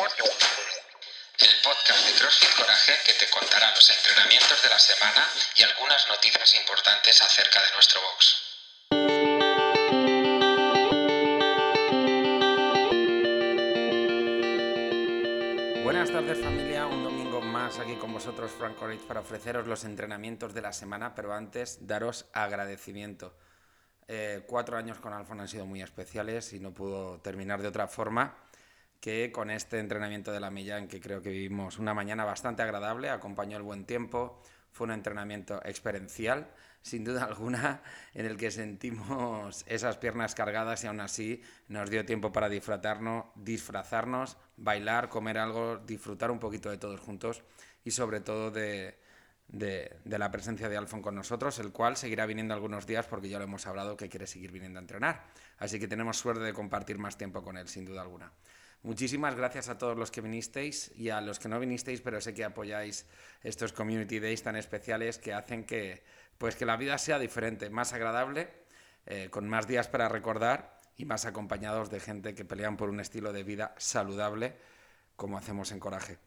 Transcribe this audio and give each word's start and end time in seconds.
el 0.00 0.06
podcast 1.62 2.06
de 2.06 2.14
CrossFit 2.18 2.56
Coraje 2.56 2.92
que 3.04 3.12
te 3.12 3.28
contará 3.28 3.70
los 3.74 3.90
entrenamientos 3.90 4.62
de 4.62 4.70
la 4.70 4.78
semana 4.78 5.28
y 5.56 5.62
algunas 5.62 6.08
noticias 6.08 6.54
importantes 6.54 7.20
acerca 7.20 7.60
de 7.60 7.66
nuestro 7.74 8.00
box. 8.00 8.46
Buenas 15.84 16.10
tardes 16.10 16.40
familia, 16.40 16.86
un 16.86 17.04
domingo 17.04 17.42
más 17.42 17.78
aquí 17.78 17.96
con 17.96 18.14
vosotros 18.14 18.50
Frank 18.56 18.76
Courage 18.76 19.04
para 19.06 19.20
ofreceros 19.20 19.66
los 19.66 19.84
entrenamientos 19.84 20.54
de 20.54 20.62
la 20.62 20.72
semana, 20.72 21.14
pero 21.14 21.34
antes 21.34 21.86
daros 21.86 22.24
agradecimiento. 22.32 23.36
Eh, 24.08 24.44
cuatro 24.46 24.78
años 24.78 24.98
con 24.98 25.12
Alfon 25.12 25.40
han 25.40 25.48
sido 25.48 25.66
muy 25.66 25.82
especiales 25.82 26.54
y 26.54 26.58
no 26.58 26.72
pudo 26.72 27.20
terminar 27.20 27.60
de 27.60 27.68
otra 27.68 27.86
forma 27.86 28.34
que 29.00 29.32
con 29.32 29.50
este 29.50 29.78
entrenamiento 29.78 30.30
de 30.30 30.40
la 30.40 30.50
milla 30.50 30.78
en 30.78 30.86
que 30.86 31.00
creo 31.00 31.22
que 31.22 31.30
vivimos 31.30 31.78
una 31.78 31.94
mañana 31.94 32.24
bastante 32.24 32.62
agradable, 32.62 33.08
acompañó 33.08 33.56
el 33.56 33.62
buen 33.62 33.86
tiempo, 33.86 34.42
fue 34.72 34.86
un 34.86 34.92
entrenamiento 34.92 35.60
experiencial, 35.64 36.50
sin 36.82 37.04
duda 37.04 37.24
alguna, 37.24 37.82
en 38.14 38.26
el 38.26 38.36
que 38.36 38.50
sentimos 38.50 39.64
esas 39.66 39.96
piernas 39.96 40.34
cargadas 40.34 40.84
y 40.84 40.86
aún 40.86 41.00
así 41.00 41.42
nos 41.68 41.90
dio 41.90 42.04
tiempo 42.04 42.30
para 42.32 42.48
disfrutarnos, 42.48 43.26
disfrazarnos, 43.36 44.36
bailar, 44.56 45.08
comer 45.08 45.38
algo, 45.38 45.78
disfrutar 45.78 46.30
un 46.30 46.38
poquito 46.38 46.70
de 46.70 46.78
todos 46.78 47.00
juntos 47.00 47.42
y 47.84 47.90
sobre 47.90 48.20
todo 48.20 48.50
de, 48.50 48.98
de, 49.48 49.96
de, 50.04 50.18
la 50.18 50.30
presencia 50.30 50.68
de 50.68 50.76
Alfon 50.76 51.02
con 51.02 51.14
nosotros, 51.14 51.58
el 51.58 51.72
cual 51.72 51.96
seguirá 51.96 52.26
viniendo 52.26 52.54
algunos 52.54 52.86
días 52.86 53.06
porque 53.06 53.28
ya 53.28 53.38
lo 53.38 53.44
hemos 53.44 53.66
hablado 53.66 53.96
que 53.96 54.08
quiere 54.08 54.26
seguir 54.26 54.52
viniendo 54.52 54.78
a 54.78 54.82
entrenar. 54.82 55.24
Así 55.58 55.78
que 55.80 55.88
tenemos 55.88 56.18
suerte 56.18 56.42
de 56.42 56.52
compartir 56.52 56.98
más 56.98 57.16
tiempo 57.16 57.42
con 57.42 57.56
él, 57.56 57.68
sin 57.68 57.84
duda 57.84 58.02
alguna. 58.02 58.32
Muchísimas 58.82 59.34
gracias 59.34 59.68
a 59.68 59.76
todos 59.76 59.96
los 59.96 60.10
que 60.10 60.22
vinisteis 60.22 60.90
y 60.96 61.10
a 61.10 61.20
los 61.20 61.38
que 61.38 61.50
no 61.50 61.60
vinisteis, 61.60 62.00
pero 62.00 62.18
sé 62.20 62.32
que 62.32 62.44
apoyáis 62.44 63.06
estos 63.42 63.74
Community 63.74 64.20
Days 64.20 64.42
tan 64.42 64.56
especiales 64.56 65.18
que 65.18 65.34
hacen 65.34 65.64
que, 65.64 66.02
pues, 66.38 66.56
que 66.56 66.64
la 66.64 66.78
vida 66.78 66.96
sea 66.96 67.18
diferente, 67.18 67.68
más 67.68 67.92
agradable, 67.92 68.48
eh, 69.04 69.28
con 69.30 69.46
más 69.48 69.66
días 69.66 69.88
para 69.88 70.08
recordar 70.08 70.78
y 70.96 71.04
más 71.04 71.26
acompañados 71.26 71.90
de 71.90 72.00
gente 72.00 72.34
que 72.34 72.46
pelean 72.46 72.78
por 72.78 72.88
un 72.88 73.00
estilo 73.00 73.34
de 73.34 73.42
vida 73.42 73.74
saludable, 73.76 74.56
como 75.14 75.36
hacemos 75.36 75.72
en 75.72 75.80
Coraje. 75.80 76.18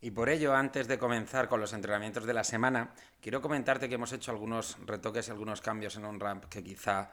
Y 0.00 0.10
por 0.10 0.28
ello, 0.28 0.54
antes 0.54 0.88
de 0.88 0.98
comenzar 0.98 1.48
con 1.48 1.60
los 1.60 1.72
entrenamientos 1.72 2.26
de 2.26 2.34
la 2.34 2.44
semana, 2.44 2.92
quiero 3.20 3.40
comentarte 3.40 3.88
que 3.88 3.94
hemos 3.94 4.12
hecho 4.12 4.32
algunos 4.32 4.76
retoques 4.84 5.28
y 5.28 5.30
algunos 5.30 5.60
cambios 5.60 5.96
en 5.96 6.04
OnRamp 6.04 6.46
que 6.46 6.62
quizá 6.62 7.10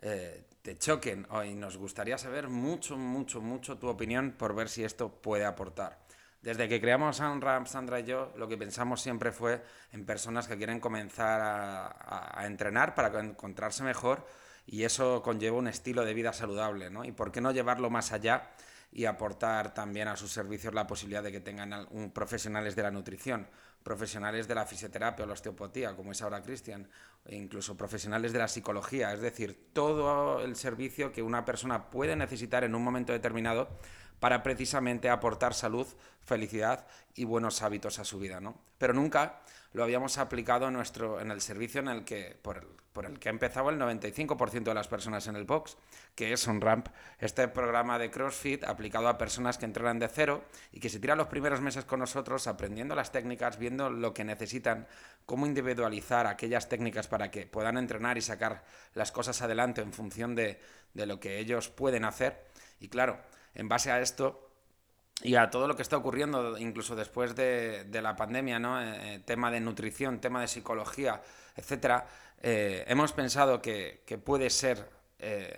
eh, 0.00 0.44
te 0.62 0.78
choquen 0.78 1.26
hoy. 1.30 1.54
Nos 1.54 1.76
gustaría 1.76 2.18
saber 2.18 2.48
mucho, 2.48 2.96
mucho, 2.96 3.40
mucho 3.40 3.78
tu 3.78 3.88
opinión 3.88 4.32
por 4.32 4.54
ver 4.54 4.68
si 4.68 4.84
esto 4.84 5.10
puede 5.10 5.44
aportar. 5.44 5.98
Desde 6.42 6.68
que 6.68 6.80
creamos 6.80 7.18
Unramp, 7.20 7.66
Sandra 7.66 7.98
y 8.00 8.04
yo, 8.04 8.32
lo 8.36 8.46
que 8.46 8.56
pensamos 8.56 9.00
siempre 9.00 9.32
fue 9.32 9.60
en 9.92 10.06
personas 10.06 10.46
que 10.46 10.56
quieren 10.56 10.78
comenzar 10.78 11.40
a, 11.40 12.40
a, 12.40 12.46
entrenar 12.46 12.94
para 12.94 13.18
encontrarse 13.20 13.82
mejor 13.82 14.24
y 14.64 14.84
eso 14.84 15.20
conlleva 15.22 15.56
un 15.56 15.66
estilo 15.66 16.04
de 16.04 16.14
vida 16.14 16.32
saludable, 16.32 16.90
¿no? 16.90 17.04
Y 17.04 17.10
por 17.10 17.32
qué 17.32 17.40
no 17.40 17.50
llevarlo 17.50 17.90
más 17.90 18.12
allá 18.12 18.50
y 18.90 19.04
aportar 19.04 19.74
también 19.74 20.08
a 20.08 20.16
sus 20.16 20.32
servicios 20.32 20.74
la 20.74 20.86
posibilidad 20.86 21.22
de 21.22 21.32
que 21.32 21.40
tengan 21.40 21.88
profesionales 22.12 22.74
de 22.74 22.82
la 22.82 22.90
nutrición 22.90 23.46
profesionales 23.82 24.46
de 24.46 24.54
la 24.54 24.66
fisioterapia 24.66 25.24
o 25.24 25.26
la 25.26 25.32
osteopatía, 25.32 25.96
como 25.96 26.12
es 26.12 26.20
ahora 26.20 26.42
Cristian, 26.42 26.88
e 27.24 27.36
incluso 27.36 27.76
profesionales 27.76 28.32
de 28.32 28.38
la 28.38 28.48
psicología, 28.48 29.12
es 29.14 29.20
decir, 29.20 29.70
todo 29.72 30.40
el 30.40 30.56
servicio 30.56 31.12
que 31.12 31.22
una 31.22 31.44
persona 31.44 31.90
puede 31.90 32.14
necesitar 32.16 32.64
en 32.64 32.74
un 32.74 32.82
momento 32.82 33.12
determinado 33.12 33.68
para 34.20 34.42
precisamente 34.42 35.08
aportar 35.10 35.54
salud, 35.54 35.86
felicidad 36.22 36.86
y 37.14 37.24
buenos 37.24 37.62
hábitos 37.62 37.98
a 37.98 38.04
su 38.04 38.18
vida, 38.18 38.40
¿no? 38.40 38.56
Pero 38.78 38.94
nunca 38.94 39.40
lo 39.72 39.84
habíamos 39.84 40.18
aplicado 40.18 40.68
en, 40.68 41.30
el 41.30 41.40
servicio 41.40 41.80
en 41.80 41.88
el 41.88 42.04
que, 42.04 42.36
por, 42.42 42.58
el, 42.58 42.66
por 42.92 43.06
el 43.06 43.18
que 43.18 43.28
ha 43.28 43.32
empezado 43.32 43.70
el 43.70 43.78
95% 43.78 44.62
de 44.62 44.74
las 44.74 44.88
personas 44.88 45.26
en 45.26 45.36
el 45.36 45.44
box, 45.44 45.76
que 46.14 46.32
es 46.32 46.46
un 46.46 46.60
ramp, 46.60 46.88
este 47.18 47.48
programa 47.48 47.98
de 47.98 48.10
CrossFit 48.10 48.64
aplicado 48.64 49.08
a 49.08 49.18
personas 49.18 49.58
que 49.58 49.66
entrenan 49.66 49.98
de 49.98 50.08
cero 50.08 50.44
y 50.72 50.80
que 50.80 50.88
se 50.88 51.00
tiran 51.00 51.18
los 51.18 51.28
primeros 51.28 51.60
meses 51.60 51.84
con 51.84 52.00
nosotros 52.00 52.46
aprendiendo 52.46 52.94
las 52.94 53.12
técnicas, 53.12 53.58
viendo 53.58 53.90
lo 53.90 54.14
que 54.14 54.24
necesitan, 54.24 54.86
cómo 55.26 55.46
individualizar 55.46 56.26
aquellas 56.26 56.68
técnicas 56.68 57.08
para 57.08 57.30
que 57.30 57.46
puedan 57.46 57.76
entrenar 57.76 58.16
y 58.16 58.22
sacar 58.22 58.64
las 58.94 59.12
cosas 59.12 59.42
adelante 59.42 59.82
en 59.82 59.92
función 59.92 60.34
de 60.34 60.58
lo 60.94 61.20
que 61.20 61.38
ellos 61.38 61.68
pueden 61.68 62.04
hacer. 62.04 62.46
Y 62.80 62.88
claro, 62.88 63.18
en 63.58 63.68
base 63.68 63.90
a 63.90 64.00
esto, 64.00 64.48
y 65.22 65.34
a 65.34 65.50
todo 65.50 65.66
lo 65.66 65.74
que 65.74 65.82
está 65.82 65.96
ocurriendo, 65.96 66.56
incluso 66.58 66.94
después 66.94 67.34
de, 67.34 67.86
la 67.90 68.14
pandemia, 68.14 68.58
¿no? 68.58 68.80
Eh, 68.80 69.14
eh, 69.14 69.18
tema 69.24 69.50
de 69.50 69.60
nutrición, 69.60 70.20
tema 70.20 70.40
de 70.40 70.48
psicología, 70.48 71.20
etcétera, 71.56 72.06
eh, 72.40 72.84
hemos 72.86 73.12
pensado 73.12 73.60
que, 73.60 74.02
puede 74.24 74.50
ser 74.50 74.96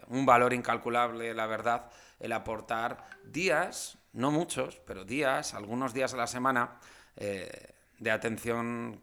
un 0.08 0.24
valor 0.24 0.54
incalculable, 0.54 1.34
la 1.34 1.46
verdad, 1.46 1.90
el 2.18 2.32
aportar 2.32 3.04
días, 3.24 3.98
no 4.14 4.30
muchos, 4.30 4.80
pero 4.86 5.04
días, 5.04 5.52
algunos 5.52 5.92
días 5.92 6.14
a 6.14 6.16
la 6.16 6.26
semana, 6.26 6.78
de 7.14 8.10
atención, 8.10 9.02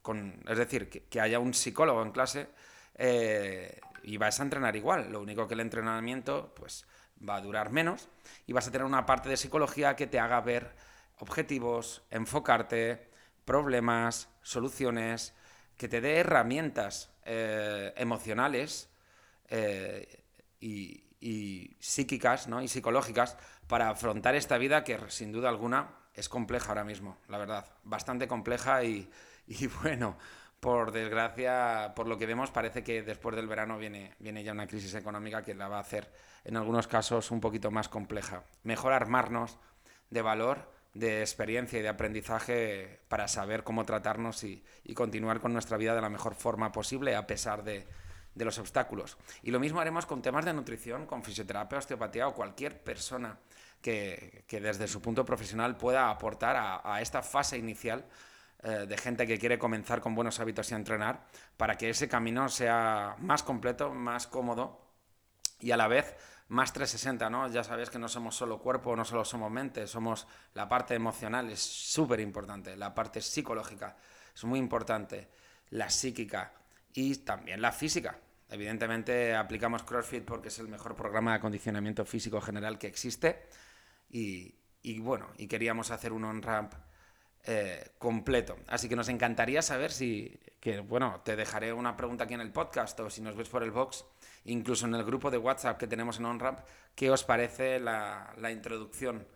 con, 0.00 0.42
es 0.48 0.56
decir, 0.56 0.88
que, 0.88 1.02
que, 1.02 1.20
haya 1.20 1.38
un 1.38 1.52
psicólogo 1.52 2.02
en 2.02 2.12
clase 2.12 2.48
y 4.02 4.16
vas 4.16 4.40
a 4.40 4.44
entrenar 4.44 4.76
igual, 4.76 5.12
lo 5.12 5.20
único 5.20 5.46
que 5.46 5.52
el 5.52 5.60
entrenamiento, 5.60 6.54
pues 6.56 6.86
va 7.26 7.36
a 7.36 7.40
durar 7.40 7.70
menos 7.70 8.08
y 8.46 8.52
vas 8.52 8.68
a 8.68 8.70
tener 8.70 8.86
una 8.86 9.06
parte 9.06 9.28
de 9.28 9.36
psicología 9.36 9.96
que 9.96 10.06
te 10.06 10.18
haga 10.18 10.40
ver 10.40 10.74
objetivos, 11.18 12.02
enfocarte, 12.10 13.10
problemas, 13.44 14.28
soluciones, 14.42 15.34
que 15.76 15.88
te 15.88 16.00
dé 16.00 16.18
herramientas 16.18 17.10
eh, 17.24 17.92
emocionales 17.96 18.90
eh, 19.48 20.24
y, 20.60 21.04
psíquicas 21.80 22.46
¿no? 22.46 22.62
y 22.62 22.68
psicológicas 22.68 23.36
para 23.66 23.90
afrontar 23.90 24.36
esta 24.36 24.56
vida 24.56 24.84
que 24.84 24.98
sin 25.08 25.32
duda 25.32 25.48
alguna 25.48 25.90
es 26.14 26.28
compleja 26.28 26.68
ahora 26.68 26.84
mismo, 26.84 27.18
la 27.28 27.38
verdad, 27.38 27.66
bastante 27.84 28.28
compleja 28.28 28.84
y 28.84 29.10
bueno, 29.82 30.16
por 30.60 30.92
desgracia, 30.92 31.92
por 31.94 32.06
lo 32.06 32.18
que 32.18 32.26
vemos, 32.26 32.50
parece 32.50 32.82
que 32.82 33.02
después 33.02 33.36
del 33.36 33.46
verano 33.46 33.78
viene, 33.78 34.14
viene 34.18 34.42
ya 34.42 34.52
una 34.52 34.66
crisis 34.66 34.94
económica 34.94 35.44
que 35.44 35.54
la 35.54 35.68
va 35.68 35.78
a 35.78 35.82
hacer, 35.82 36.12
en 36.44 36.56
algunos 36.56 36.88
casos, 36.88 37.30
un 37.30 37.40
poquito 37.40 37.70
más 37.70 37.88
compleja. 37.88 38.42
Mejor 38.64 38.92
armarnos 38.92 39.58
de 40.10 40.22
valor, 40.22 40.72
de 40.94 41.20
experiencia 41.20 41.78
y 41.78 41.82
de 41.82 41.88
aprendizaje 41.88 43.00
para 43.08 43.28
saber 43.28 43.62
cómo 43.62 43.84
tratarnos 43.84 44.42
y, 44.42 44.64
y 44.84 44.94
continuar 44.94 45.40
con 45.40 45.52
nuestra 45.52 45.76
vida 45.76 45.94
de 45.94 46.00
la 46.00 46.08
mejor 46.08 46.34
forma 46.34 46.72
posible 46.72 47.14
a 47.14 47.26
pesar 47.26 47.62
de, 47.62 47.86
de 48.34 48.44
los 48.44 48.58
obstáculos. 48.58 49.16
Y 49.42 49.50
lo 49.50 49.60
mismo 49.60 49.80
haremos 49.80 50.06
con 50.06 50.22
temas 50.22 50.44
de 50.44 50.54
nutrición, 50.54 51.06
con 51.06 51.22
fisioterapia, 51.22 51.78
osteopatía 51.78 52.26
o 52.26 52.34
cualquier 52.34 52.82
persona 52.82 53.38
que, 53.82 54.44
que 54.48 54.60
desde 54.60 54.88
su 54.88 55.00
punto 55.00 55.24
profesional 55.24 55.76
pueda 55.76 56.10
aportar 56.10 56.56
a, 56.56 56.80
a 56.82 57.00
esta 57.00 57.22
fase 57.22 57.58
inicial 57.58 58.04
eh, 58.62 58.86
de 58.88 58.98
gente 58.98 59.26
que 59.26 59.38
quiere 59.38 59.58
comenzar 59.58 60.00
con 60.00 60.16
buenos 60.16 60.40
hábitos 60.40 60.70
y 60.70 60.74
entrenar 60.74 61.24
para 61.56 61.76
que 61.76 61.90
ese 61.90 62.08
camino 62.08 62.48
sea 62.48 63.14
más 63.20 63.44
completo, 63.44 63.94
más 63.94 64.26
cómodo 64.26 64.80
y 65.60 65.70
a 65.70 65.76
la 65.76 65.86
vez 65.86 66.16
más 66.48 66.72
360, 66.72 67.30
¿no? 67.30 67.48
Ya 67.48 67.62
sabéis 67.62 67.90
que 67.90 67.98
no 67.98 68.08
somos 68.08 68.34
solo 68.34 68.58
cuerpo, 68.58 68.96
no 68.96 69.04
solo 69.04 69.24
somos 69.24 69.50
mente, 69.50 69.86
somos 69.86 70.26
la 70.54 70.68
parte 70.68 70.94
emocional, 70.94 71.50
es 71.50 71.60
súper 71.60 72.20
importante, 72.20 72.76
la 72.76 72.94
parte 72.94 73.20
psicológica 73.20 73.96
es 74.34 74.44
muy 74.44 74.58
importante, 74.58 75.28
la 75.70 75.88
psíquica 75.90 76.52
y 76.94 77.16
también 77.18 77.60
la 77.60 77.70
física. 77.70 78.18
Evidentemente 78.48 79.36
aplicamos 79.36 79.82
CrossFit 79.82 80.24
porque 80.24 80.48
es 80.48 80.58
el 80.58 80.68
mejor 80.68 80.96
programa 80.96 81.32
de 81.32 81.36
acondicionamiento 81.36 82.04
físico 82.04 82.40
general 82.40 82.78
que 82.78 82.86
existe 82.86 83.46
y, 84.10 84.54
y 84.82 84.98
bueno, 85.00 85.28
y 85.36 85.46
queríamos 85.46 85.90
hacer 85.90 86.12
un 86.12 86.24
on-ramp 86.24 86.72
eh, 87.44 87.92
completo. 87.98 88.56
Así 88.66 88.88
que 88.88 88.96
nos 88.96 89.08
encantaría 89.08 89.62
saber 89.62 89.92
si, 89.92 90.38
que 90.60 90.80
bueno, 90.80 91.20
te 91.24 91.36
dejaré 91.36 91.72
una 91.72 91.96
pregunta 91.96 92.24
aquí 92.24 92.34
en 92.34 92.40
el 92.40 92.52
podcast 92.52 92.98
o 93.00 93.10
si 93.10 93.22
nos 93.22 93.36
ves 93.36 93.48
por 93.48 93.62
el 93.62 93.70
box, 93.70 94.04
incluso 94.44 94.86
en 94.86 94.94
el 94.94 95.04
grupo 95.04 95.30
de 95.30 95.38
WhatsApp 95.38 95.78
que 95.78 95.86
tenemos 95.86 96.18
en 96.18 96.26
OnRamp, 96.26 96.60
¿qué 96.94 97.10
os 97.10 97.24
parece 97.24 97.80
la, 97.80 98.34
la 98.38 98.50
introducción 98.50 99.26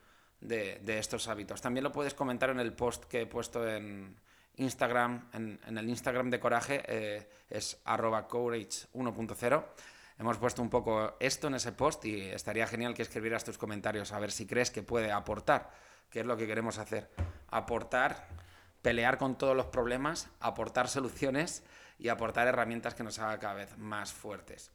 de, 0.41 0.81
de, 0.83 0.99
estos 0.99 1.29
hábitos? 1.29 1.61
También 1.61 1.85
lo 1.85 1.93
puedes 1.93 2.15
comentar 2.15 2.51
en 2.51 2.61
el 2.61 2.73
post 2.73 3.05
que 3.05 3.23
he 3.23 3.27
puesto 3.27 3.67
en 3.69 4.17
Instagram, 4.57 5.29
en, 5.33 5.59
en 5.67 5.79
el 5.79 5.89
Instagram 5.89 6.29
de 6.29 6.41
Coraje, 6.41 6.83
eh, 6.87 7.29
es 7.49 7.81
arroba 7.85 8.29
courage 8.29 8.89
1.0. 8.95 9.65
Hemos 10.19 10.37
puesto 10.37 10.61
un 10.61 10.69
poco 10.69 11.17
esto 11.19 11.47
en 11.47 11.55
ese 11.55 11.73
post 11.73 12.05
y 12.05 12.21
estaría 12.21 12.67
genial 12.67 12.95
que 12.95 13.03
escribieras 13.03 13.45
tus 13.45 13.59
comentarios 13.59 14.13
a 14.13 14.21
ver 14.21 14.31
si 14.31 14.47
crees 14.47 14.71
que 14.71 14.83
puede 14.83 15.11
aportar 15.11 15.71
que 16.13 16.21
es 16.21 16.27
lo 16.27 16.37
que 16.37 16.47
queremos 16.47 16.79
hacer. 16.79 17.09
Aportar, 17.53 18.27
pelear 18.83 19.17
con 19.17 19.39
todos 19.39 19.57
los 19.57 19.67
problemas, 19.67 20.29
aportar 20.41 20.89
soluciones 20.89 21.63
y 21.99 22.09
aportar 22.09 22.49
herramientas 22.49 22.95
que 22.95 23.05
nos 23.05 23.21
hagan 23.21 23.39
cada 23.39 23.55
vez 23.55 23.79
más 23.79 24.13
fuertes. 24.13 24.73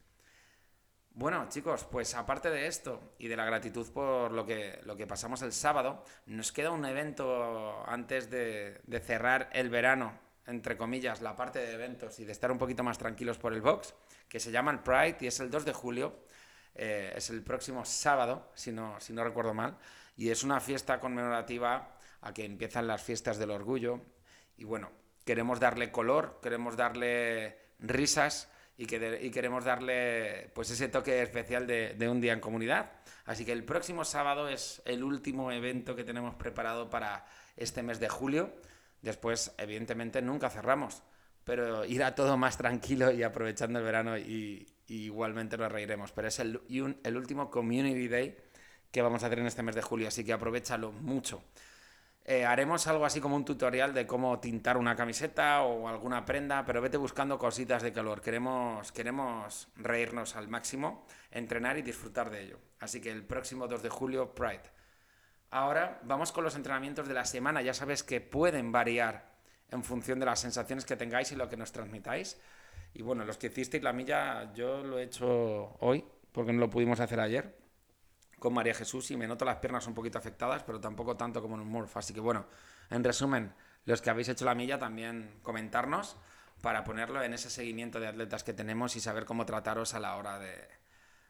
Bueno, 1.18 1.48
chicos, 1.50 1.84
pues 1.84 2.14
aparte 2.14 2.52
de 2.52 2.68
esto 2.68 3.16
y 3.18 3.28
de 3.28 3.36
la 3.36 3.44
gratitud 3.44 3.92
por 3.92 4.32
lo 4.32 4.46
que, 4.46 4.80
lo 4.86 4.96
que 4.96 5.08
pasamos 5.08 5.42
el 5.42 5.52
sábado, 5.52 6.04
nos 6.28 6.52
queda 6.52 6.70
un 6.70 6.86
evento 6.86 7.84
antes 7.88 8.30
de, 8.30 8.80
cerrar 9.04 9.50
el 9.52 9.72
verano, 9.72 10.14
entre 10.46 10.78
comillas, 10.78 11.22
la 11.22 11.36
parte 11.36 11.58
de 11.58 11.74
eventos 11.74 12.20
y 12.20 12.26
de 12.26 12.34
estar 12.34 12.52
un 12.52 12.60
poquito 12.60 12.84
más 12.84 13.00
tranquilos 13.00 13.40
por 13.40 13.54
el 13.54 13.62
box, 13.62 13.96
que 14.30 14.40
se 14.40 14.52
llama 14.52 14.70
el 14.70 14.80
Pride 14.82 15.18
y 15.22 15.26
es 15.26 15.40
el 15.40 15.50
2 15.50 15.66
de 15.66 15.74
julio. 15.74 16.20
Eh, 16.76 17.12
es 17.16 17.32
el 17.32 17.42
próximo 17.42 17.84
sábado, 17.84 18.52
si 18.54 18.72
no, 18.72 19.00
si 19.00 19.12
no 19.12 19.24
recuerdo 19.24 19.56
mal, 19.56 19.76
y 20.16 20.30
es 20.30 20.44
una 20.44 20.60
fiesta 20.60 21.00
conmemorativa 21.00 21.97
a 22.22 22.34
que 22.34 22.46
empiezan 22.46 22.88
las 22.88 23.04
fiestas 23.04 23.38
del 23.38 23.52
orgullo. 23.52 24.02
Y 24.58 24.64
bueno, 24.64 24.92
queremos 25.26 25.60
darle 25.60 25.92
color, 25.92 26.40
queremos 26.42 26.76
darle 26.78 27.58
risas 27.80 28.50
y, 28.78 28.86
que 28.86 29.32
queremos 29.32 29.66
darle 29.66 30.52
pues 30.54 30.70
ese 30.70 30.88
toque 30.88 31.22
especial 31.22 31.66
de, 31.68 31.96
de, 31.96 32.10
un 32.10 32.22
día 32.22 32.34
en 32.34 32.40
comunidad. 32.40 32.92
Así 33.26 33.44
que 33.44 33.52
el 33.52 33.64
próximo 33.64 34.06
sábado 34.06 34.48
es 34.48 34.82
el 34.86 35.04
último 35.04 35.52
evento 35.52 35.96
que 35.96 36.04
tenemos 36.04 36.36
preparado 36.36 36.90
para 36.90 37.26
este 37.56 37.84
mes 37.84 38.00
de 38.00 38.08
julio. 38.08 38.54
Después, 39.02 39.54
evidentemente, 39.58 40.22
nunca 40.22 40.50
cerramos, 40.50 41.04
pero 41.44 41.86
irá 41.86 42.16
todo 42.16 42.38
más 42.38 42.58
tranquilo 42.58 43.12
y 43.12 43.24
aprovechando 43.24 43.80
el 43.80 43.86
verano 43.86 44.18
y, 44.18 44.68
igualmente 44.88 45.58
nos 45.58 45.72
reiremos. 45.72 46.12
Pero 46.12 46.30
es 46.30 46.40
el, 46.40 46.62
el 47.04 47.18
último 47.18 47.50
Community 47.50 48.08
Day 48.08 48.38
que 48.92 49.02
vamos 49.02 49.24
a 49.24 49.28
hacer 49.28 49.40
en 49.40 49.48
este 49.48 49.64
mes 49.64 49.76
de 49.76 49.82
julio, 49.82 50.08
así 50.08 50.24
que 50.24 50.34
aprovechalo 50.34 50.92
mucho. 50.92 51.44
Eh, 52.30 52.44
haremos 52.44 52.86
algo 52.88 53.06
así 53.06 53.22
como 53.22 53.38
un 53.38 53.46
tutorial 53.46 53.94
de 53.94 54.06
cómo 54.06 54.38
tintar 54.42 54.76
una 54.76 54.98
camiseta 54.98 55.62
o 55.62 55.88
alguna 55.88 56.26
prenda, 56.26 56.66
pero 56.66 56.82
vete 56.82 56.98
buscando 56.98 57.40
cositas 57.40 57.82
de 57.82 57.94
calor. 57.94 58.20
Queremos, 58.20 58.92
queremos 58.92 59.70
reírnos 59.78 60.36
al 60.36 60.50
máximo, 60.50 61.06
entrenar 61.32 61.78
y 61.78 61.84
disfrutar 61.84 62.30
de 62.30 62.44
ello. 62.44 62.60
Así 62.82 63.00
que 63.00 63.12
el 63.12 63.24
próximo 63.24 63.66
2 63.70 63.82
de 63.82 63.88
julio, 63.88 64.36
Pride. 64.36 64.64
Ahora 65.52 66.02
vamos 66.04 66.34
con 66.34 66.44
los 66.44 66.58
entrenamientos 66.58 67.08
de 67.08 67.14
la 67.14 67.24
semana. 67.24 67.62
Ya 67.62 67.74
sabes 67.74 68.04
que 68.04 68.20
pueden 68.20 68.74
variar 68.74 69.32
en 69.72 69.86
función 69.86 70.20
de 70.20 70.26
las 70.26 70.42
sensaciones 70.42 70.84
que 70.84 70.98
tengáis 70.98 71.32
y 71.32 71.38
lo 71.38 71.48
que 71.48 71.56
nos 71.56 71.72
transmitáis. 71.72 72.42
Y 72.94 73.04
bueno, 73.04 73.24
los 73.24 73.38
que 73.38 73.48
hicisteis 73.48 73.84
la 73.84 73.94
milla, 73.94 74.54
yo 74.54 74.84
lo 74.84 75.00
he 75.00 75.04
hecho 75.04 75.78
hoy, 75.80 76.04
porque 76.34 76.52
no 76.52 76.60
lo 76.60 76.70
pudimos 76.70 77.00
hacer 77.00 77.22
ayer 77.22 77.67
con 78.40 78.54
María 78.54 78.74
Jesús 78.74 79.12
y 79.12 79.18
me 79.18 79.28
noto 79.28 79.46
las 79.46 79.58
piernas 79.58 79.88
un 79.88 79.94
poquito 79.94 80.18
afectadas, 80.18 80.64
pero 80.64 80.80
tampoco 80.80 81.18
tanto 81.18 81.42
como 81.42 81.56
en 81.56 81.62
un 81.62 81.68
Murph. 81.68 81.98
Así 81.98 82.14
que 82.14 82.20
bueno, 82.20 82.46
en 82.90 83.04
resumen, 83.04 83.54
los 83.86 84.02
que 84.02 84.10
habéis 84.10 84.30
hecho 84.30 84.46
la 84.46 84.56
milla 84.56 84.78
también 84.78 85.40
comentarnos 85.42 86.18
para 86.62 86.84
ponerlo 86.84 87.22
en 87.24 87.34
ese 87.34 87.50
seguimiento 87.50 88.00
de 88.00 88.08
atletas 88.08 88.44
que 88.44 88.54
tenemos 88.54 88.96
y 88.96 89.00
saber 89.00 89.26
cómo 89.26 89.46
trataros 89.46 89.94
a 89.94 90.00
la 90.00 90.16
hora 90.16 90.40
de, 90.40 90.68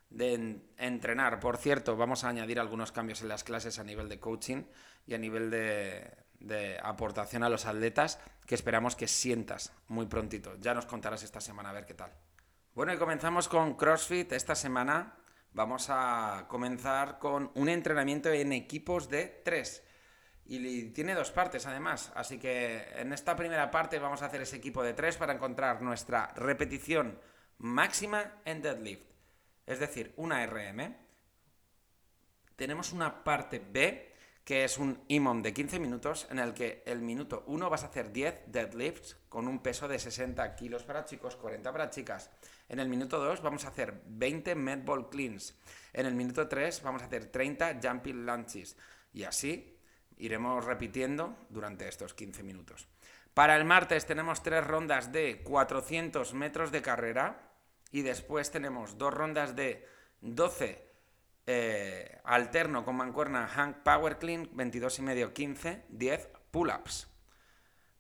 de 0.10 0.62
entrenar. 0.78 1.40
Por 1.40 1.58
cierto, 1.58 1.98
vamos 1.98 2.24
a 2.24 2.30
añadir 2.30 2.60
algunos 2.60 2.92
cambios 2.92 3.22
en 3.22 3.30
las 3.30 3.44
clases 3.44 3.80
a 3.80 3.84
nivel 3.84 4.10
de 4.10 4.20
coaching 4.20 4.64
y 5.06 5.14
a 5.14 5.18
nivel 5.18 5.50
de, 5.50 6.12
de 6.40 6.80
aportación 6.82 7.44
a 7.44 7.50
los 7.50 7.66
atletas 7.66 8.20
que 8.46 8.56
esperamos 8.56 8.96
que 8.96 9.08
sientas 9.08 9.74
muy 9.88 10.06
prontito. 10.06 10.56
Ya 10.60 10.74
nos 10.74 10.86
contarás 10.86 11.24
esta 11.24 11.42
semana 11.42 11.70
a 11.70 11.74
ver 11.74 11.86
qué 11.86 11.94
tal. 11.94 12.12
Bueno, 12.74 12.94
y 12.94 12.98
comenzamos 12.98 13.48
con 13.48 13.76
CrossFit 13.76 14.32
esta 14.32 14.56
semana 14.56 15.16
vamos 15.58 15.88
a 15.90 16.46
comenzar 16.48 17.18
con 17.18 17.50
un 17.56 17.68
entrenamiento 17.68 18.30
en 18.30 18.54
equipos 18.54 19.10
de 19.10 19.42
tres. 19.44 19.84
Y 20.46 20.92
tiene 20.92 21.16
dos 21.16 21.32
partes 21.32 21.66
además, 21.66 22.12
así 22.16 22.38
que 22.38 22.88
en 22.96 23.12
esta 23.12 23.36
primera 23.36 23.72
parte 23.72 23.98
vamos 23.98 24.22
a 24.22 24.28
hacer 24.28 24.40
ese 24.40 24.58
equipo 24.58 24.84
de 24.84 24.94
tres 24.94 25.18
para 25.18 25.34
encontrar 25.34 25.82
nuestra 25.82 26.32
repetición 26.36 27.20
máxima 27.58 28.40
en 28.46 28.62
deadlift. 28.62 29.10
Es 29.66 29.80
decir, 29.80 30.14
una 30.16 30.46
RM. 30.46 30.96
Tenemos 32.56 32.94
una 32.94 33.24
parte 33.24 33.60
B, 33.60 34.14
que 34.48 34.64
es 34.64 34.78
un 34.78 35.04
IMOM 35.10 35.42
de 35.42 35.54
15 35.54 35.78
minutos, 35.78 36.26
en 36.32 36.40
el 36.40 36.54
que 36.54 36.82
el 36.86 37.02
minuto 37.02 37.44
1 37.48 37.70
vas 37.70 37.84
a 37.84 37.88
hacer 37.88 38.14
10 38.14 38.44
deadlifts 38.48 39.18
con 39.28 39.46
un 39.46 39.60
peso 39.60 39.90
de 39.90 40.00
60 40.00 40.56
kilos 40.56 40.84
para 40.84 41.04
chicos, 41.04 41.36
40 41.36 41.70
para 41.70 41.90
chicas. 41.90 42.32
En 42.70 42.80
el 42.80 42.88
minuto 42.88 43.20
2 43.20 43.42
vamos 43.42 43.66
a 43.66 43.68
hacer 43.68 44.02
20 44.06 44.56
medball 44.56 45.10
cleans. 45.10 45.54
En 45.92 46.06
el 46.06 46.16
minuto 46.16 46.48
3 46.48 46.82
vamos 46.82 47.02
a 47.02 47.08
hacer 47.08 47.26
30 47.26 47.82
jumping 47.84 48.26
lunges. 48.26 48.78
Y 49.12 49.26
así 49.26 49.82
iremos 50.16 50.64
repitiendo 50.64 51.36
durante 51.50 51.90
estos 51.90 52.14
15 52.14 52.42
minutos. 52.44 52.88
Para 53.34 53.58
el 53.58 53.66
martes 53.66 54.06
tenemos 54.06 54.44
tres 54.44 54.66
rondas 54.66 55.12
de 55.12 55.44
400 55.44 56.34
metros 56.36 56.72
de 56.72 56.82
carrera 56.82 57.52
y 57.92 58.02
después 58.02 58.50
tenemos 58.50 58.98
dos 58.98 59.14
rondas 59.14 59.58
de 59.58 59.86
12 60.22 60.87
eh, 61.48 62.20
alterno 62.26 62.84
con 62.84 62.98
mancuerna 62.98 63.48
hang 63.48 63.82
power 63.84 64.18
clean 64.20 64.50
22 64.52 65.00
y 65.00 65.02
medio 65.02 65.34
15 65.34 65.86
10 65.90 66.30
pull-ups. 66.52 67.08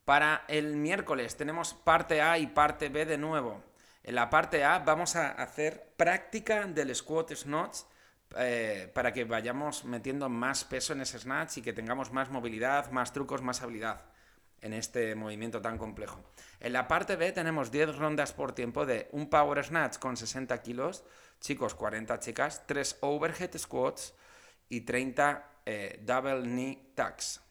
Para 0.04 0.44
el 0.48 0.76
miércoles 0.76 1.36
tenemos 1.36 1.74
parte 1.74 2.22
A 2.22 2.38
y 2.38 2.48
parte 2.48 2.90
B 2.90 3.06
de 3.06 3.18
nuevo. 3.18 3.64
En 4.04 4.16
la 4.16 4.30
parte 4.30 4.64
A 4.64 4.80
vamos 4.80 5.16
a 5.16 5.32
hacer 5.32 5.94
práctica 5.98 6.66
del 6.68 6.94
squat 6.94 7.34
snatch 7.34 7.80
eh, 8.38 8.92
para 8.94 9.14
que 9.14 9.24
vayamos 9.24 9.86
metiendo 9.86 10.28
más 10.28 10.66
peso 10.66 10.94
en 10.94 11.02
ese 11.02 11.18
snatch 11.18 11.58
y 11.58 11.62
que 11.62 11.74
tengamos 11.74 12.12
más 12.12 12.30
movilidad, 12.30 12.92
más 12.92 13.14
trucos, 13.14 13.42
más 13.42 13.62
habilidad 13.62 14.06
en 14.62 14.74
este 14.74 15.16
movimiento 15.16 15.62
tan 15.62 15.78
complejo. 15.78 16.24
En 16.60 16.74
la 16.74 16.88
parte 16.88 17.16
B 17.16 17.32
tenemos 17.32 17.72
10 17.72 17.98
rondas 17.98 18.34
por 18.34 18.54
tiempo 18.54 18.86
de 18.86 19.08
un 19.12 19.30
power 19.30 19.64
snatch 19.64 19.98
con 19.98 20.18
60 20.18 20.62
kilos, 20.62 21.04
chicos 21.40 21.76
40 21.76 22.20
chicas, 22.20 22.66
3 22.68 22.98
overhead 23.02 23.58
squats 23.58 24.14
y 24.70 24.82
30 24.82 25.62
eh, 25.66 26.00
double 26.04 26.42
knee 26.44 26.94
tucks. 26.96 27.42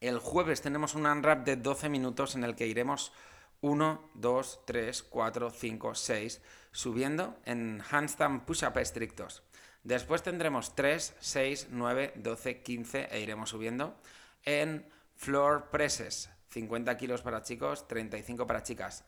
El 0.00 0.18
jueves 0.18 0.62
tenemos 0.62 0.94
un 0.94 1.06
unwrap 1.06 1.44
de 1.44 1.56
12 1.56 1.88
minutos 1.88 2.34
en 2.34 2.44
el 2.44 2.56
que 2.56 2.66
iremos 2.66 3.12
1, 3.60 4.10
2, 4.14 4.60
3, 4.66 5.02
4, 5.02 5.50
5, 5.50 5.94
6, 5.94 6.42
subiendo 6.72 7.38
en 7.44 7.82
handstand 7.90 8.44
push-up 8.46 8.78
estrictos. 8.78 9.42
Después 9.82 10.22
tendremos 10.22 10.74
3, 10.74 11.16
6, 11.20 11.68
9, 11.70 12.14
12, 12.16 12.62
15 12.62 13.08
e 13.10 13.20
iremos 13.20 13.50
subiendo 13.50 13.98
en 14.44 14.86
floor 15.14 15.70
presses, 15.70 16.30
50 16.48 16.96
kilos 16.96 17.22
para 17.22 17.42
chicos, 17.42 17.86
35 17.86 18.46
para 18.46 18.62
chicas. 18.62 19.04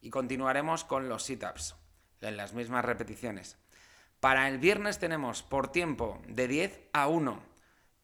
Y 0.00 0.10
continuaremos 0.10 0.84
con 0.84 1.08
los 1.08 1.22
sit-ups, 1.22 1.76
en 2.24 2.36
las 2.36 2.54
mismas 2.54 2.84
repeticiones. 2.84 3.56
Para 4.20 4.48
el 4.48 4.58
viernes 4.58 4.98
tenemos 4.98 5.42
por 5.42 5.70
tiempo 5.70 6.20
de 6.28 6.48
10 6.48 6.80
a 6.92 7.08
1 7.08 7.54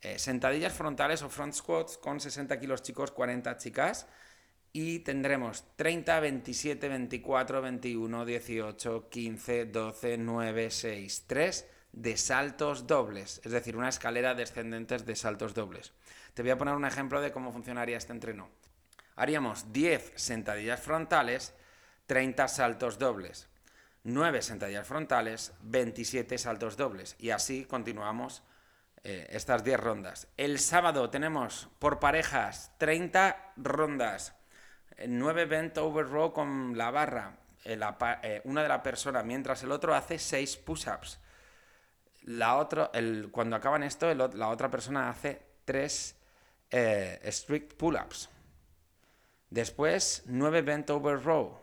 eh, 0.03 0.19
sentadillas 0.19 0.73
frontales 0.73 1.21
o 1.23 1.29
front 1.29 1.53
squats 1.53 1.99
con 1.99 2.21
60 2.21 2.59
kilos 2.59 2.83
chicos, 2.83 3.11
40 3.11 3.57
chicas 3.59 4.07
y 4.73 5.01
tendremos 5.01 5.65
30, 5.77 6.21
27, 6.21 6.89
24, 6.89 7.61
21, 7.61 8.25
18, 8.25 9.09
15, 9.11 9.65
12, 9.67 10.19
9, 10.19 10.71
6, 10.71 11.25
3 11.27 11.69
de 11.93 12.17
saltos 12.17 12.87
dobles, 12.87 13.41
es 13.45 13.53
decir, 13.53 13.77
una 13.77 13.89
escalera 13.89 14.35
descendentes 14.35 15.05
de 15.05 15.17
saltos 15.17 15.55
dobles. 15.55 15.93
Te 16.35 16.43
voy 16.43 16.53
a 16.53 16.59
poner 16.59 16.75
un 16.75 16.85
ejemplo 16.85 17.21
de 17.21 17.33
cómo 17.33 17.53
funcionaría 17.53 17.99
este 17.99 18.13
entreno. 18.13 18.49
Haríamos 19.17 19.73
10 19.73 20.13
sentadillas 20.15 20.81
frontales, 20.81 21.53
30 22.07 22.49
saltos 22.49 22.99
dobles, 22.99 23.49
9 24.05 24.43
sentadillas 24.43 24.87
frontales, 24.87 25.53
27 25.63 26.39
saltos 26.39 26.77
dobles 26.77 27.17
y 27.19 27.31
así 27.31 27.65
continuamos 27.65 28.43
eh, 29.05 29.27
estas 29.31 29.65
10 29.65 29.81
rondas. 29.81 30.29
El 30.37 30.59
sábado 30.59 31.11
tenemos 31.11 31.69
por 31.79 31.99
parejas 32.01 32.73
30 32.79 33.53
rondas 33.57 34.35
9 35.07 35.47
bent 35.47 35.79
over 35.79 36.07
row 36.07 36.33
con 36.33 36.77
la 36.77 36.91
barra, 36.91 37.37
eh, 37.65 37.79
eh, 38.23 38.41
una 38.45 38.63
de 38.63 38.69
la 38.69 38.83
persona, 38.83 39.23
mientras 39.23 39.63
el 39.63 39.73
otro 39.73 39.95
hace 39.95 40.19
6 40.19 40.57
push-ups. 40.59 41.19
La 42.23 42.69
el, 42.93 43.31
cuando 43.31 43.57
acaban 43.57 43.83
esto, 43.83 44.13
la 44.15 44.49
otra 44.49 44.71
persona 44.71 45.09
hace 45.09 45.41
3 45.65 46.17
eh, 46.71 47.21
strict 47.33 47.77
pull-ups. 47.77 48.29
Después, 49.49 50.23
9 50.27 50.63
bent 50.63 50.91
over 50.91 51.23
row, 51.23 51.59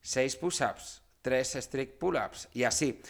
6 0.00 0.36
push-ups, 0.36 1.02
tres 1.22 1.54
strict 1.54 1.98
pull-ups 1.98 2.48
y 2.52 2.64
así. 2.64 3.00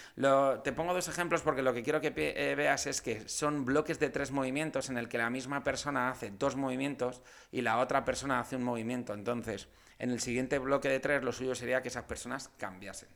te 0.64 0.72
pongo 0.72 0.94
dos 0.94 1.08
ejemplos 1.08 1.42
porque 1.42 1.62
lo 1.62 1.74
que 1.74 1.82
quiero 1.82 2.00
que 2.00 2.12
eh, 2.16 2.54
veas 2.54 2.86
es 2.86 3.00
que 3.00 3.28
son 3.28 3.64
bloques 3.64 3.98
de 3.98 4.10
tres 4.10 4.30
movimientos 4.30 4.88
en 4.88 4.98
el 4.98 5.08
que 5.08 5.18
la 5.18 5.30
misma 5.30 5.62
persona 5.62 6.10
hace 6.10 6.30
dos 6.30 6.56
movimientos 6.56 7.22
y 7.52 7.62
la 7.62 7.78
otra 7.78 8.04
persona 8.04 8.40
hace 8.40 8.56
un 8.56 8.64
movimiento. 8.64 9.14
Entonces, 9.14 9.68
en 9.98 10.10
el 10.10 10.20
siguiente 10.20 10.58
bloque 10.58 10.88
de 10.88 11.00
tres 11.00 11.22
lo 11.22 11.32
suyo 11.32 11.54
sería 11.54 11.82
que 11.82 11.88
esas 11.88 12.04
personas 12.04 12.50
cambiasen. 12.58 13.08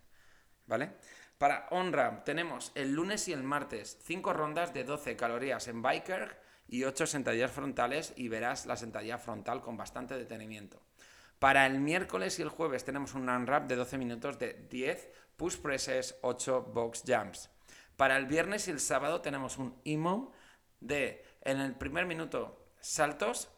¿Vale? 0.66 0.92
Para 1.38 1.66
on-ramp 1.70 2.24
tenemos 2.24 2.70
el 2.74 2.92
lunes 2.92 3.26
y 3.26 3.32
el 3.32 3.42
martes 3.42 3.98
cinco 4.02 4.32
rondas 4.32 4.72
de 4.72 4.84
12 4.84 5.16
calorías 5.16 5.66
en 5.66 5.82
biker 5.82 6.40
y 6.68 6.84
8 6.84 7.06
sentadillas 7.06 7.50
frontales 7.50 8.12
y 8.16 8.28
verás 8.28 8.66
la 8.66 8.76
sentadilla 8.76 9.18
frontal 9.18 9.60
con 9.60 9.76
bastante 9.76 10.16
detenimiento. 10.16 10.80
Para 11.42 11.66
el 11.66 11.80
miércoles 11.80 12.38
y 12.38 12.42
el 12.42 12.50
jueves 12.50 12.84
tenemos 12.84 13.14
un 13.14 13.28
unwrap 13.28 13.66
de 13.66 13.74
12 13.74 13.98
minutos 13.98 14.38
de 14.38 14.64
10 14.70 15.10
push 15.36 15.56
presses, 15.56 16.16
8 16.22 16.70
box 16.72 17.02
jumps. 17.04 17.50
Para 17.96 18.16
el 18.16 18.26
viernes 18.26 18.68
y 18.68 18.70
el 18.70 18.78
sábado 18.78 19.22
tenemos 19.22 19.58
un 19.58 19.74
IMOM 19.82 20.30
de, 20.78 21.24
en 21.40 21.58
el 21.58 21.74
primer 21.74 22.06
minuto, 22.06 22.68
saltos, 22.78 23.50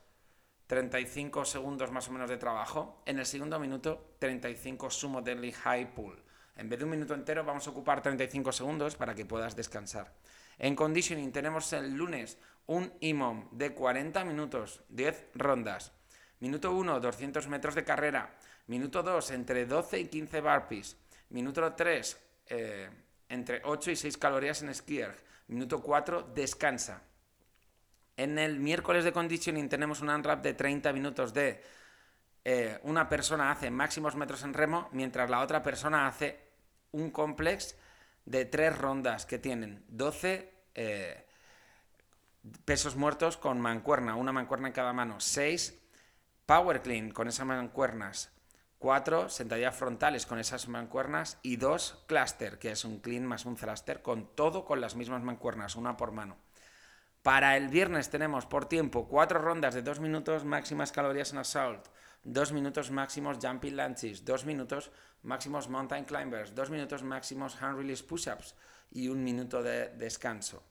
35 0.66 1.44
segundos 1.44 1.90
más 1.90 2.08
o 2.08 2.12
menos 2.12 2.30
de 2.30 2.38
trabajo. 2.38 3.02
En 3.04 3.18
el 3.18 3.26
segundo 3.26 3.58
minuto, 3.58 4.14
35 4.18 4.88
sumo 4.88 5.20
deadly 5.20 5.52
high 5.52 5.92
pull. 5.92 6.24
En 6.56 6.70
vez 6.70 6.78
de 6.78 6.86
un 6.86 6.90
minuto 6.90 7.12
entero, 7.12 7.44
vamos 7.44 7.66
a 7.66 7.70
ocupar 7.70 8.00
35 8.00 8.50
segundos 8.52 8.96
para 8.96 9.14
que 9.14 9.26
puedas 9.26 9.56
descansar. 9.56 10.14
En 10.56 10.74
conditioning 10.74 11.32
tenemos 11.32 11.70
el 11.74 11.92
lunes 11.92 12.38
un 12.64 12.90
IMOM 13.00 13.50
de 13.50 13.74
40 13.74 14.24
minutos, 14.24 14.80
10 14.88 15.32
rondas. 15.34 15.92
Minuto 16.44 16.72
1, 16.72 17.00
200 17.00 17.48
metros 17.48 17.74
de 17.74 17.84
carrera. 17.84 18.28
Minuto 18.66 19.02
2, 19.02 19.30
entre 19.30 19.64
12 19.64 20.00
y 20.00 20.08
15 20.08 20.42
burpees. 20.42 20.94
Minuto 21.30 21.72
3, 21.72 22.20
eh, 22.48 22.90
entre 23.30 23.62
8 23.64 23.90
y 23.92 23.96
6 23.96 24.18
calorías 24.18 24.60
en 24.60 24.74
skier. 24.74 25.16
Minuto 25.48 25.80
4, 25.80 26.34
descansa. 26.34 27.00
En 28.18 28.38
el 28.38 28.60
miércoles 28.60 29.04
de 29.04 29.12
conditioning 29.12 29.70
tenemos 29.70 30.02
un 30.02 30.10
unwrap 30.10 30.42
de 30.42 30.52
30 30.52 30.92
minutos 30.92 31.32
de 31.32 31.62
eh, 32.44 32.78
una 32.82 33.08
persona 33.08 33.50
hace 33.50 33.70
máximos 33.70 34.14
metros 34.14 34.42
en 34.42 34.52
remo, 34.52 34.90
mientras 34.92 35.30
la 35.30 35.40
otra 35.40 35.62
persona 35.62 36.06
hace 36.06 36.38
un 36.92 37.10
complex 37.10 37.74
de 38.26 38.44
tres 38.44 38.76
rondas 38.76 39.24
que 39.24 39.38
tienen 39.38 39.82
12 39.88 40.52
eh, 40.74 41.26
pesos 42.66 42.96
muertos 42.96 43.38
con 43.38 43.58
mancuerna, 43.62 44.14
una 44.14 44.32
mancuerna 44.32 44.68
en 44.68 44.74
cada 44.74 44.92
mano, 44.92 45.20
6 45.20 45.80
power 46.46 46.82
clean 46.82 47.10
con 47.10 47.28
esas 47.28 47.46
mancuernas, 47.46 48.30
4 48.78 49.30
sentadillas 49.30 49.74
frontales 49.74 50.26
con 50.26 50.38
esas 50.38 50.68
mancuernas 50.68 51.38
y 51.42 51.56
2 51.56 52.04
cluster, 52.06 52.58
que 52.58 52.72
es 52.72 52.84
un 52.84 53.00
clean 53.00 53.24
más 53.24 53.46
un 53.46 53.56
thruster, 53.56 54.02
con 54.02 54.34
todo 54.34 54.64
con 54.64 54.80
las 54.80 54.94
mismas 54.94 55.22
mancuernas, 55.22 55.76
una 55.76 55.96
por 55.96 56.12
mano. 56.12 56.36
Para 57.22 57.56
el 57.56 57.68
viernes 57.68 58.10
tenemos 58.10 58.44
por 58.44 58.66
tiempo 58.66 59.08
4 59.08 59.40
rondas 59.40 59.74
de 59.74 59.80
2 59.80 60.00
minutos 60.00 60.44
máximas 60.44 60.92
calorías 60.92 61.32
en 61.32 61.38
assault, 61.38 61.88
2 62.24 62.52
minutos 62.52 62.90
máximos 62.90 63.38
jumping 63.40 63.76
lunges, 63.76 64.24
2 64.26 64.44
minutos 64.44 64.90
máximos 65.22 65.70
mountain 65.70 66.04
climbers, 66.04 66.54
2 66.54 66.68
minutos 66.68 67.02
máximos 67.02 67.62
hand 67.62 67.78
release 67.78 68.04
push-ups 68.04 68.54
y 68.90 69.08
un 69.08 69.24
minuto 69.24 69.62
de 69.62 69.88
descanso. 69.96 70.62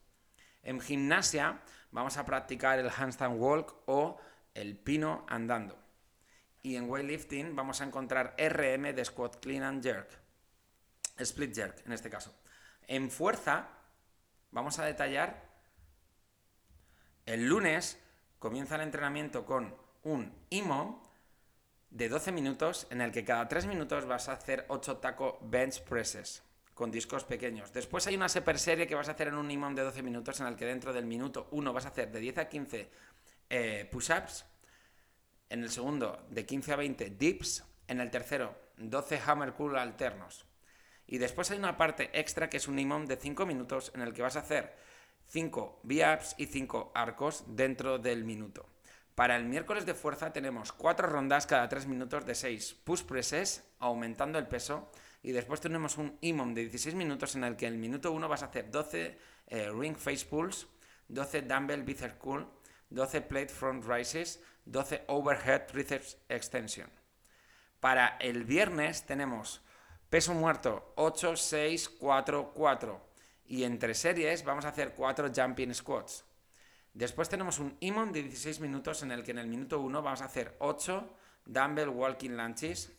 En 0.62 0.80
gimnasia 0.80 1.62
vamos 1.92 2.18
a 2.18 2.26
practicar 2.26 2.78
el 2.78 2.90
handstand 2.90 3.40
walk 3.40 3.76
o 3.88 4.18
el 4.54 4.78
pino 4.78 5.26
andando. 5.30 5.78
Y 6.62 6.76
en 6.76 6.90
weightlifting 6.90 7.56
vamos 7.56 7.82
a 7.82 7.86
encontrar 7.86 8.36
RM 8.38 8.94
de 8.94 9.06
squat 9.06 9.38
clean 9.38 9.64
and 9.64 9.84
jerk. 9.84 10.10
Split 11.18 11.54
jerk 11.54 11.86
en 11.86 11.94
este 11.94 12.10
caso. 12.10 12.34
En 12.88 13.12
fuerza 13.12 13.70
vamos 14.52 14.80
a 14.80 14.86
detallar 14.86 15.52
el 17.26 17.48
lunes 17.48 18.00
comienza 18.40 18.76
el 18.76 18.82
entrenamiento 18.82 19.46
con 19.46 19.76
un 20.04 20.34
IMO 20.50 21.02
de 21.90 22.10
12 22.10 22.32
minutos 22.32 22.88
en 22.90 23.02
el 23.02 23.12
que 23.12 23.24
cada 23.24 23.48
3 23.48 23.68
minutos 23.68 24.06
vas 24.06 24.28
a 24.28 24.34
hacer 24.34 24.66
8 24.68 24.98
taco 24.98 25.40
bench 25.44 25.84
presses 25.84 26.44
con 26.74 26.92
discos 26.92 27.24
pequeños. 27.24 27.72
Después 27.72 28.08
hay 28.08 28.16
una 28.16 28.30
super 28.30 28.58
serie 28.58 28.88
que 28.88 28.96
vas 28.96 29.08
a 29.08 29.12
hacer 29.12 29.28
en 29.28 29.36
un 29.36 29.50
IMOM 29.50 29.76
de 29.76 29.84
12 29.84 30.02
minutos 30.02 30.40
en 30.40 30.48
el 30.48 30.56
que 30.56 30.66
dentro 30.66 30.92
del 30.92 31.06
minuto 31.06 31.48
1 31.52 31.72
vas 31.72 31.86
a 31.86 31.90
hacer 31.90 32.12
de 32.12 32.20
10 32.20 32.38
a 32.40 32.50
15 32.50 32.90
eh, 33.56 33.86
push-ups, 33.86 34.46
en 35.50 35.62
el 35.62 35.70
segundo 35.70 36.26
de 36.32 36.44
15 36.44 36.74
a 36.74 36.76
20 36.76 37.10
dips, 37.12 37.64
en 37.88 38.00
el 38.00 38.10
tercero 38.10 38.58
12 38.78 39.22
hammer 39.28 39.54
curl 39.54 39.78
alternos. 39.78 40.48
Y 41.06 41.20
después 41.20 41.52
hay 41.52 41.60
una 41.60 41.78
parte 41.78 42.10
extra 42.20 42.50
que 42.50 42.58
es 42.58 42.68
un 42.68 42.80
IMOM 42.80 43.06
de 43.06 43.16
5 43.16 43.46
minutos 43.46 43.92
en 43.94 44.02
el 44.02 44.12
que 44.12 44.24
vas 44.24 44.38
a 44.38 44.40
hacer 44.40 44.76
5 45.28 45.82
V-ups 45.84 46.34
y 46.40 46.48
5 46.48 46.94
arcos 46.96 47.44
dentro 47.46 48.00
del 48.00 48.24
minuto. 48.24 48.68
Para 49.14 49.36
el 49.36 49.46
miércoles 49.46 49.86
de 49.86 49.94
fuerza 49.94 50.34
tenemos 50.34 50.72
4 50.72 51.08
rondas 51.08 51.46
cada 51.46 51.70
3 51.70 51.86
minutos 51.86 52.26
de 52.26 52.34
6 52.34 52.82
push 52.84 53.04
presses, 53.04 53.64
aumentando 53.78 54.40
el 54.40 54.48
peso. 54.48 54.90
Y 55.22 55.32
después 55.32 55.62
tenemos 55.62 56.00
un 56.00 56.18
IMOM 56.22 56.56
de 56.56 56.62
16 56.62 56.96
minutos 56.96 57.36
en 57.36 57.44
el 57.44 57.56
que 57.56 57.68
en 57.68 57.74
el 57.74 57.80
minuto 57.80 58.12
1 58.12 58.28
vas 58.28 58.42
a 58.42 58.48
hacer 58.48 58.72
12 58.72 59.20
eh, 59.46 59.70
ring 59.70 59.96
face 59.96 60.26
pulls, 60.26 60.66
12 61.10 61.44
dumbbell 61.44 61.84
biceps 61.84 62.16
curl, 62.16 62.48
12 62.94 63.22
plate 63.22 63.50
front 63.50 63.84
rises, 63.86 64.40
12 64.66 65.04
overhead 65.08 65.68
triceps 65.68 66.18
extension. 66.30 66.90
Para 67.80 68.18
el 68.20 68.44
viernes 68.46 69.06
tenemos 69.06 69.62
peso 70.10 70.34
muerto 70.34 70.94
8, 70.96 71.36
6, 71.36 71.90
4, 71.90 72.54
4. 72.54 73.02
Y 73.46 73.64
entre 73.64 73.94
series 73.94 74.44
vamos 74.46 74.66
a 74.66 74.70
hacer 74.70 74.94
4 74.94 75.32
jumping 75.36 75.74
squats. 75.74 76.24
Después 76.94 77.28
tenemos 77.28 77.60
un 77.60 77.76
IMON 77.80 78.12
de 78.12 78.22
16 78.22 78.60
minutos 78.60 79.02
en 79.02 79.12
el 79.12 79.24
que 79.24 79.32
en 79.32 79.40
el 79.40 79.48
minuto 79.48 79.80
1 79.80 80.02
vamos 80.02 80.22
a 80.22 80.26
hacer 80.26 80.56
8 80.60 81.18
dumbbell 81.46 81.90
walking 81.90 82.38
lunges, 82.38 82.92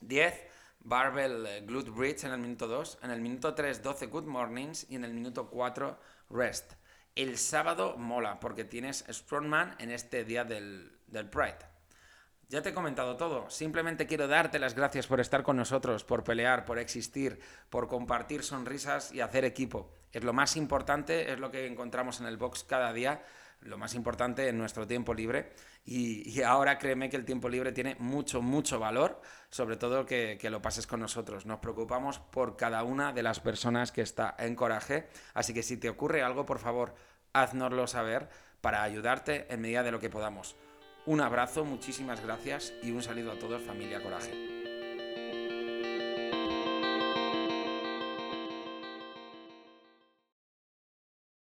10 0.00 0.34
barbell 0.80 1.46
eh, 1.46 1.60
glute 1.64 1.90
bridge 1.90 2.24
en 2.24 2.32
el 2.32 2.38
minuto 2.38 2.66
2, 2.66 2.98
en 3.02 3.10
el 3.10 3.20
minuto 3.20 3.54
3 3.54 3.82
12 3.82 4.06
good 4.06 4.24
mornings 4.24 4.86
y 4.90 4.96
en 4.96 5.04
el 5.04 5.14
minuto 5.14 5.48
4 5.48 5.98
rest. 6.30 6.74
El 7.16 7.38
sábado 7.38 7.96
mola 7.96 8.38
porque 8.40 8.64
tienes 8.64 9.02
Strongman 9.08 9.74
en 9.78 9.90
este 9.90 10.26
día 10.26 10.44
del, 10.44 10.92
del 11.06 11.30
Pride. 11.30 11.56
Ya 12.50 12.60
te 12.60 12.68
he 12.68 12.74
comentado 12.74 13.16
todo. 13.16 13.48
Simplemente 13.48 14.06
quiero 14.06 14.28
darte 14.28 14.58
las 14.58 14.74
gracias 14.74 15.06
por 15.06 15.18
estar 15.18 15.42
con 15.42 15.56
nosotros, 15.56 16.04
por 16.04 16.24
pelear, 16.24 16.66
por 16.66 16.78
existir, 16.78 17.40
por 17.70 17.88
compartir 17.88 18.42
sonrisas 18.42 19.12
y 19.14 19.20
hacer 19.20 19.46
equipo. 19.46 19.90
Es 20.12 20.24
lo 20.24 20.34
más 20.34 20.58
importante, 20.58 21.32
es 21.32 21.40
lo 21.40 21.50
que 21.50 21.66
encontramos 21.66 22.20
en 22.20 22.26
el 22.26 22.36
box 22.36 22.64
cada 22.64 22.92
día, 22.92 23.24
lo 23.62 23.78
más 23.78 23.94
importante 23.94 24.48
en 24.48 24.58
nuestro 24.58 24.86
tiempo 24.86 25.14
libre. 25.14 25.54
Y, 25.86 26.42
ahora 26.42 26.78
créeme 26.78 27.08
que 27.08 27.16
el 27.16 27.24
tiempo 27.24 27.48
libre 27.48 27.72
tiene 27.72 27.96
mucho, 27.98 28.42
mucho 28.42 28.78
valor, 28.78 29.22
sobre 29.48 29.76
todo 29.76 30.04
que, 30.04 30.36
que 30.38 30.50
lo 30.50 30.60
pases 30.60 30.86
con 30.86 31.00
nosotros. 31.00 31.46
Nos 31.46 31.60
preocupamos 31.60 32.18
por 32.18 32.56
cada 32.56 32.84
una 32.84 33.12
de 33.12 33.22
las 33.22 33.40
personas 33.40 33.90
que 33.90 34.02
está 34.02 34.36
en 34.38 34.54
coraje. 34.54 35.08
Así 35.34 35.54
que 35.54 35.62
si 35.62 35.78
te 35.78 35.88
ocurre 35.88 36.22
algo, 36.22 36.44
por 36.44 36.58
favor, 36.58 36.94
haznoslo 37.42 37.86
saber 37.86 38.28
para 38.60 38.82
ayudarte 38.82 39.46
en 39.52 39.60
medida 39.60 39.82
de 39.82 39.92
lo 39.92 40.00
que 40.00 40.10
podamos. 40.10 40.56
Un 41.04 41.20
abrazo, 41.20 41.64
muchísimas 41.64 42.20
gracias 42.20 42.72
y 42.82 42.90
un 42.90 43.02
saludo 43.02 43.32
a 43.32 43.38
todos, 43.38 43.62
familia 43.62 44.02
Coraje. 44.02 44.55